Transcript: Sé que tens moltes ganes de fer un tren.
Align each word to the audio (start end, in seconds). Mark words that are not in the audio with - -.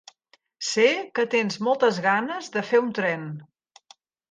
Sé 0.69 0.85
que 1.19 1.25
tens 1.35 1.59
moltes 1.67 2.01
ganes 2.07 2.51
de 2.57 2.65
fer 2.73 2.83
un 2.87 2.91
tren. 3.03 3.31